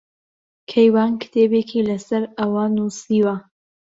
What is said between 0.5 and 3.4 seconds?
کەیوان کتێبێکی لەسەر ئەوە نووسیوە.